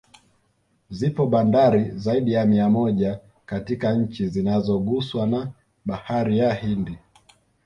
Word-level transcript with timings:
Zipo 0.89 1.27
bandari 1.27 1.91
zaidi 1.91 2.33
ya 2.33 2.45
mia 2.45 2.69
moja 2.69 3.19
katika 3.45 4.05
chi 4.07 4.27
zinazoguswa 4.27 5.27
na 5.27 5.51
Bahari 5.85 6.37
ya 6.37 6.53
Hindi 6.53 6.97